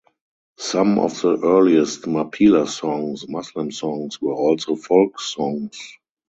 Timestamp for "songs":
2.67-3.29, 3.71-4.19, 5.21-5.77